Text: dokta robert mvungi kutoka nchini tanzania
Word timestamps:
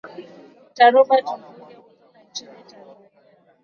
dokta 0.65 0.89
robert 0.93 1.25
mvungi 1.31 1.75
kutoka 1.77 2.19
nchini 2.29 2.49
tanzania 2.51 2.95